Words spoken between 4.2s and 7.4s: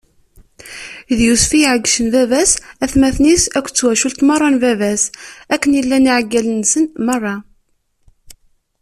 meṛṛa n baba-s, akken i llan iɛeggalen-nsen meṛṛa.